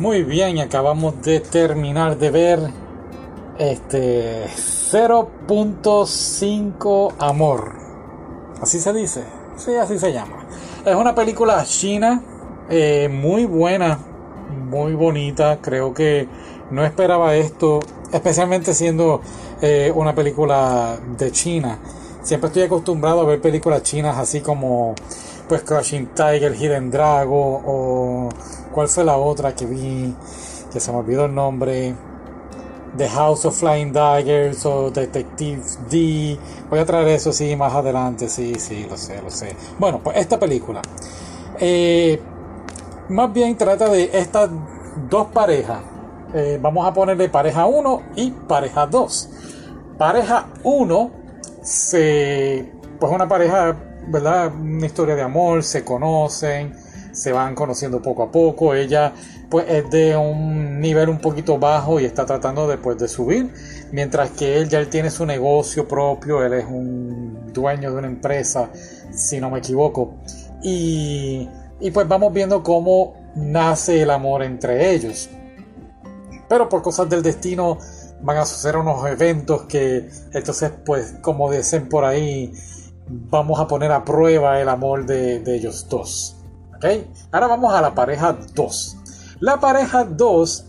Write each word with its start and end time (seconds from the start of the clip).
Muy 0.00 0.24
bien, 0.24 0.58
acabamos 0.60 1.20
de 1.20 1.40
terminar 1.40 2.16
de 2.16 2.30
ver 2.30 2.58
este 3.58 4.46
0.5 4.46 7.12
Amor. 7.18 7.74
Así 8.62 8.80
se 8.80 8.94
dice. 8.94 9.24
Sí, 9.58 9.74
así 9.74 9.98
se 9.98 10.14
llama. 10.14 10.46
Es 10.86 10.94
una 10.94 11.14
película 11.14 11.62
china 11.66 12.22
eh, 12.70 13.10
muy 13.12 13.44
buena, 13.44 13.98
muy 14.70 14.94
bonita. 14.94 15.58
Creo 15.60 15.92
que 15.92 16.26
no 16.70 16.82
esperaba 16.82 17.36
esto, 17.36 17.80
especialmente 18.10 18.72
siendo 18.72 19.20
eh, 19.60 19.92
una 19.94 20.14
película 20.14 20.98
de 21.18 21.30
China. 21.30 21.78
Siempre 22.22 22.48
estoy 22.48 22.62
acostumbrado 22.62 23.20
a 23.20 23.24
ver 23.24 23.42
películas 23.42 23.82
chinas 23.82 24.16
así 24.16 24.40
como 24.40 24.94
pues 25.50 25.62
Crushing 25.64 26.06
Tiger, 26.14 26.54
Hidden 26.54 26.92
Drago 26.92 27.60
o 27.66 28.28
cuál 28.72 28.86
fue 28.86 29.02
la 29.02 29.16
otra 29.16 29.52
que 29.52 29.66
vi 29.66 30.14
que 30.72 30.78
se 30.78 30.92
me 30.92 30.98
olvidó 30.98 31.24
el 31.24 31.34
nombre. 31.34 31.92
The 32.96 33.08
House 33.08 33.44
of 33.46 33.58
Flying 33.58 33.92
Daggers 33.92 34.64
o 34.64 34.92
Detective 34.92 35.60
D. 35.90 36.38
Voy 36.70 36.78
a 36.78 36.86
traer 36.86 37.08
eso 37.08 37.32
sí 37.32 37.56
más 37.56 37.74
adelante, 37.74 38.28
sí, 38.28 38.54
sí, 38.60 38.86
lo 38.88 38.96
sé, 38.96 39.20
lo 39.20 39.28
sé. 39.28 39.56
Bueno, 39.76 40.00
pues 40.04 40.18
esta 40.18 40.38
película. 40.38 40.82
Eh, 41.58 42.20
más 43.08 43.32
bien 43.32 43.56
trata 43.56 43.88
de 43.88 44.08
estas 44.12 44.50
dos 45.08 45.26
parejas. 45.32 45.80
Eh, 46.32 46.60
vamos 46.62 46.86
a 46.86 46.94
ponerle 46.94 47.28
pareja 47.28 47.66
1 47.66 48.02
y 48.14 48.30
pareja 48.30 48.86
2. 48.86 49.30
Pareja 49.98 50.46
1 50.62 51.10
se 51.60 52.72
pues 53.00 53.12
una 53.12 53.26
pareja, 53.26 53.74
¿verdad? 54.08 54.52
Una 54.54 54.86
historia 54.86 55.14
de 55.14 55.22
amor, 55.22 55.62
se 55.62 55.84
conocen, 55.84 56.74
se 57.12 57.32
van 57.32 57.54
conociendo 57.54 58.00
poco 58.00 58.22
a 58.24 58.30
poco. 58.30 58.74
Ella 58.74 59.12
pues 59.50 59.66
es 59.68 59.90
de 59.90 60.16
un 60.16 60.80
nivel 60.80 61.08
un 61.08 61.18
poquito 61.18 61.58
bajo 61.58 61.98
y 61.98 62.04
está 62.04 62.24
tratando 62.24 62.68
después 62.68 62.98
de 62.98 63.08
subir, 63.08 63.52
mientras 63.90 64.30
que 64.30 64.56
él 64.56 64.68
ya 64.68 64.78
él 64.78 64.88
tiene 64.88 65.10
su 65.10 65.26
negocio 65.26 65.88
propio, 65.88 66.44
él 66.44 66.52
es 66.52 66.64
un 66.64 67.52
dueño 67.52 67.90
de 67.90 67.98
una 67.98 68.06
empresa, 68.06 68.70
si 69.12 69.40
no 69.40 69.50
me 69.50 69.58
equivoco. 69.58 70.14
Y, 70.62 71.48
y 71.80 71.90
pues 71.90 72.06
vamos 72.06 72.32
viendo 72.32 72.62
cómo 72.62 73.14
nace 73.34 74.02
el 74.02 74.10
amor 74.10 74.42
entre 74.42 74.92
ellos. 74.92 75.28
Pero 76.48 76.68
por 76.68 76.82
cosas 76.82 77.08
del 77.08 77.22
destino 77.22 77.78
van 78.22 78.36
a 78.36 78.44
suceder 78.44 78.76
unos 78.76 79.06
eventos 79.06 79.62
que 79.62 80.08
entonces 80.32 80.70
pues 80.84 81.14
como 81.22 81.50
dicen 81.50 81.88
por 81.88 82.04
ahí 82.04 82.52
vamos 83.10 83.58
a 83.58 83.66
poner 83.66 83.90
a 83.90 84.04
prueba 84.04 84.60
el 84.60 84.68
amor 84.68 85.06
de, 85.06 85.42
ellos 85.46 85.88
dos. 85.88 86.36
¿Okay? 86.76 87.10
Ahora 87.32 87.48
vamos 87.48 87.74
a 87.74 87.82
la 87.82 87.94
pareja 87.94 88.36
2. 88.54 88.96
La 89.40 89.58
pareja 89.58 90.04
2 90.04 90.66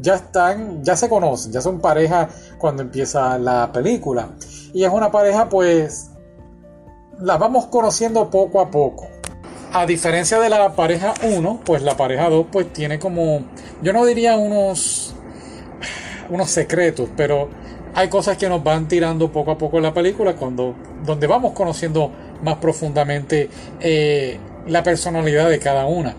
ya 0.00 0.14
están, 0.14 0.84
ya 0.84 0.94
se 0.94 1.08
conocen, 1.08 1.52
ya 1.52 1.60
son 1.60 1.80
pareja 1.80 2.28
cuando 2.58 2.82
empieza 2.82 3.38
la 3.38 3.70
película. 3.72 4.30
Y 4.72 4.84
es 4.84 4.92
una 4.92 5.10
pareja 5.10 5.48
pues 5.48 6.10
la 7.18 7.36
vamos 7.36 7.66
conociendo 7.66 8.30
poco 8.30 8.60
a 8.60 8.70
poco. 8.70 9.08
A 9.72 9.86
diferencia 9.86 10.38
de 10.38 10.48
la 10.48 10.74
pareja 10.74 11.14
1, 11.22 11.60
pues 11.64 11.82
la 11.82 11.96
pareja 11.96 12.28
2 12.28 12.46
pues 12.50 12.72
tiene 12.72 12.98
como, 12.98 13.42
yo 13.82 13.92
no 13.92 14.04
diría 14.04 14.36
unos, 14.36 15.14
unos 16.28 16.50
secretos, 16.50 17.08
pero 17.16 17.48
hay 17.94 18.08
cosas 18.08 18.36
que 18.36 18.48
nos 18.48 18.62
van 18.62 18.88
tirando 18.88 19.30
poco 19.30 19.50
a 19.50 19.58
poco 19.58 19.78
en 19.78 19.84
la 19.84 19.94
película 19.94 20.34
cuando, 20.34 20.74
donde 21.04 21.26
vamos 21.26 21.52
conociendo 21.52 22.10
más 22.42 22.56
profundamente 22.56 23.48
eh, 23.80 24.38
la 24.66 24.82
personalidad 24.82 25.48
de 25.48 25.58
cada 25.58 25.86
una. 25.86 26.14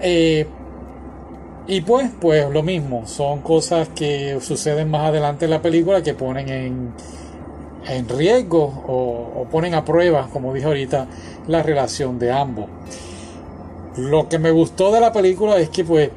Eh, 0.00 0.46
y 1.66 1.80
pues, 1.82 2.10
pues 2.18 2.48
lo 2.50 2.62
mismo, 2.62 3.06
son 3.06 3.40
cosas 3.40 3.88
que 3.94 4.38
suceden 4.40 4.90
más 4.90 5.08
adelante 5.08 5.44
en 5.44 5.50
la 5.50 5.60
película 5.60 6.02
que 6.02 6.14
ponen 6.14 6.48
en, 6.48 6.92
en 7.86 8.08
riesgo 8.08 8.64
o, 8.86 9.46
ponen 9.50 9.74
a 9.74 9.84
prueba, 9.84 10.28
como 10.32 10.54
dije 10.54 10.66
ahorita, 10.66 11.06
la 11.46 11.62
relación 11.62 12.18
de 12.18 12.32
ambos. 12.32 12.66
Lo 13.96 14.28
que 14.28 14.38
me 14.38 14.50
gustó 14.50 14.92
de 14.92 15.00
la 15.00 15.12
película 15.12 15.58
es 15.58 15.68
que, 15.68 15.84
pues, 15.84 16.10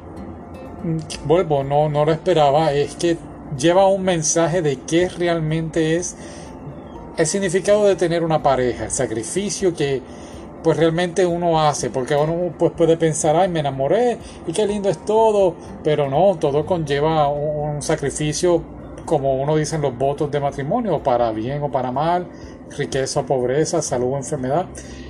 vuelvo, 1.26 1.64
no, 1.64 1.90
no 1.90 2.06
lo 2.06 2.12
esperaba, 2.12 2.72
es 2.72 2.96
que 2.96 3.18
lleva 3.58 3.88
un 3.88 4.04
mensaje 4.04 4.62
de 4.62 4.78
qué 4.80 5.10
realmente 5.10 5.96
es 5.96 6.16
el 7.18 7.28
significado 7.28 7.86
de 7.86 7.96
tener 7.96 8.24
una 8.24 8.42
pareja, 8.42 8.86
el 8.86 8.92
sacrificio 8.92 9.74
que 9.74 10.02
pues 10.64 10.78
realmente 10.78 11.26
uno 11.26 11.60
hace, 11.60 11.90
porque 11.90 12.16
uno 12.16 12.54
pues 12.58 12.72
puede 12.72 12.98
pensar, 12.98 13.36
ay, 13.36 13.50
me 13.50 13.60
enamoré 13.60 14.18
y 14.46 14.54
qué 14.54 14.66
lindo 14.68 14.90
es 14.90 15.04
todo, 15.06 15.56
pero 15.84 16.10
no, 16.10 16.38
todo 16.40 16.66
conlleva 16.66 17.28
un, 17.30 17.82
sacrificio, 17.82 18.62
como 19.06 19.42
uno 19.42 19.56
dice 19.56 19.76
en 19.76 19.82
los 19.82 19.98
votos 19.98 20.30
de 20.30 20.40
matrimonio, 20.40 21.02
para 21.02 21.32
bien 21.32 21.64
o 21.64 21.72
para 21.72 21.92
mal, 21.92 22.28
riqueza 22.78 23.22
o 23.22 23.26
pobreza, 23.26 23.82
salud 23.82 24.14
o 24.14 24.18
enfermedad. 24.18 24.68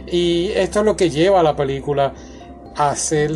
Y 0.07 0.51
esto 0.55 0.79
es 0.79 0.85
lo 0.85 0.95
que 0.95 1.09
lleva 1.09 1.41
a 1.41 1.43
la 1.43 1.55
película 1.55 2.13
a 2.75 2.95
ser 2.95 3.31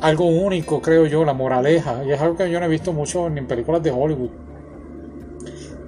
algo 0.00 0.26
único, 0.26 0.80
creo 0.80 1.06
yo, 1.06 1.24
la 1.24 1.34
moraleja, 1.34 2.04
y 2.04 2.12
es 2.12 2.20
algo 2.20 2.36
que 2.36 2.50
yo 2.50 2.58
no 2.60 2.66
he 2.66 2.68
visto 2.68 2.92
mucho 2.92 3.26
en 3.26 3.46
películas 3.46 3.82
de 3.82 3.90
Hollywood 3.90 4.30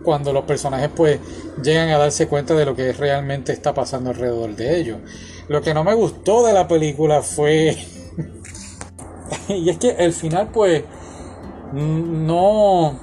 cuando 0.03 0.33
los 0.33 0.45
personajes 0.45 0.91
pues 0.95 1.21
llegan 1.63 1.89
a 1.91 1.99
darse 1.99 2.27
cuenta 2.27 2.55
de 2.55 2.67
lo 2.67 2.75
que 2.75 2.93
realmente 2.93 3.53
está 3.53 3.73
pasando 3.73 4.11
alrededor 4.11 4.55
de 4.55 4.79
ellos. 4.79 4.99
Lo 5.49 5.63
que 5.63 5.75
no 5.75 5.85
me 5.85 5.95
gustó 5.95 6.45
de 6.45 6.53
la 6.53 6.69
película 6.69 7.23
fue... 7.23 7.77
y 9.49 9.71
es 9.71 9.79
que 9.79 9.91
el 9.91 10.13
final 10.13 10.49
pues 10.53 10.83
no... 11.73 12.99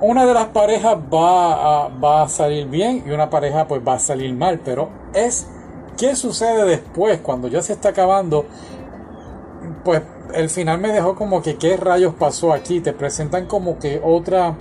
Una 0.00 0.26
de 0.26 0.34
las 0.34 0.46
parejas 0.46 0.96
va 1.12 1.86
a, 1.86 1.88
va 1.88 2.22
a 2.22 2.28
salir 2.28 2.68
bien 2.68 3.02
y 3.04 3.10
una 3.10 3.28
pareja 3.30 3.66
pues 3.66 3.82
va 3.86 3.94
a 3.94 3.98
salir 3.98 4.32
mal, 4.32 4.60
pero 4.64 4.90
es 5.12 5.48
qué 5.96 6.14
sucede 6.14 6.64
después 6.64 7.18
cuando 7.20 7.48
ya 7.48 7.62
se 7.62 7.72
está 7.72 7.88
acabando. 7.88 8.46
Pues 9.84 10.02
el 10.34 10.50
final 10.50 10.78
me 10.78 10.92
dejó 10.92 11.14
como 11.14 11.42
que 11.42 11.56
qué 11.56 11.76
rayos 11.76 12.14
pasó 12.14 12.52
aquí. 12.52 12.80
Te 12.80 12.92
presentan 12.92 13.46
como 13.46 13.78
que 13.78 14.00
otra 14.04 14.56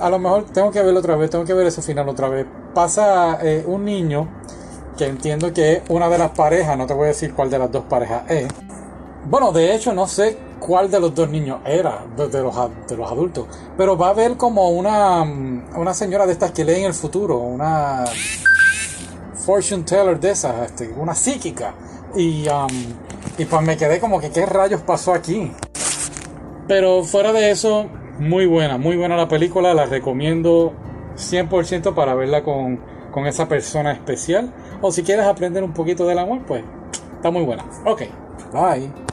a 0.00 0.10
lo 0.10 0.18
mejor 0.18 0.44
tengo 0.52 0.70
que 0.70 0.82
verlo 0.82 0.98
otra 0.98 1.16
vez, 1.16 1.30
tengo 1.30 1.44
que 1.44 1.54
ver 1.54 1.66
ese 1.66 1.82
final 1.82 2.08
otra 2.08 2.28
vez. 2.28 2.46
Pasa 2.74 3.38
eh, 3.42 3.64
un 3.66 3.84
niño, 3.84 4.28
que 4.96 5.06
entiendo 5.06 5.52
que 5.52 5.74
es 5.74 5.82
una 5.88 6.08
de 6.08 6.18
las 6.18 6.30
parejas, 6.30 6.76
no 6.76 6.86
te 6.86 6.94
voy 6.94 7.04
a 7.04 7.08
decir 7.08 7.34
cuál 7.34 7.50
de 7.50 7.58
las 7.58 7.70
dos 7.70 7.84
parejas 7.84 8.22
es. 8.28 8.48
Bueno, 9.24 9.52
de 9.52 9.74
hecho 9.74 9.92
no 9.92 10.06
sé 10.06 10.38
cuál 10.58 10.90
de 10.90 10.98
los 10.98 11.14
dos 11.14 11.28
niños 11.28 11.60
era, 11.64 12.04
de, 12.16 12.42
los, 12.42 12.54
de 12.88 12.96
los 12.96 13.10
adultos, 13.10 13.46
pero 13.76 13.96
va 13.96 14.10
a 14.10 14.12
ver 14.12 14.36
como 14.36 14.70
una, 14.70 15.22
una 15.22 15.94
señora 15.94 16.26
de 16.26 16.32
estas 16.32 16.50
que 16.50 16.64
lee 16.64 16.80
en 16.80 16.86
el 16.86 16.94
futuro, 16.94 17.38
una 17.38 18.04
fortune 19.34 19.84
teller 19.84 20.18
de 20.18 20.30
esas, 20.30 20.66
este, 20.66 20.88
una 20.88 21.14
psíquica. 21.14 21.74
Y, 22.14 22.48
um, 22.48 22.66
y 23.38 23.44
pues 23.44 23.62
me 23.62 23.76
quedé 23.76 24.00
como 24.00 24.20
que 24.20 24.30
qué 24.30 24.46
rayos 24.46 24.82
pasó 24.82 25.14
aquí. 25.14 25.52
Pero 26.68 27.04
fuera 27.04 27.32
de 27.32 27.50
eso, 27.50 27.88
muy 28.18 28.46
buena, 28.46 28.78
muy 28.78 28.96
buena 28.96 29.16
la 29.16 29.28
película, 29.28 29.74
la 29.74 29.86
recomiendo 29.86 30.72
100% 31.16 31.94
para 31.94 32.14
verla 32.14 32.42
con, 32.44 32.80
con 33.10 33.26
esa 33.26 33.48
persona 33.48 33.92
especial. 33.92 34.52
O 34.80 34.92
si 34.92 35.02
quieres 35.02 35.26
aprender 35.26 35.64
un 35.64 35.72
poquito 35.72 36.06
del 36.06 36.18
amor, 36.18 36.40
pues 36.46 36.62
está 37.16 37.30
muy 37.30 37.44
buena. 37.44 37.64
Ok, 37.84 38.02
bye. 38.52 39.09